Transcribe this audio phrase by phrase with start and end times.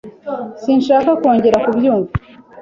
[0.61, 2.11] Sinshaka kongera kubyumva.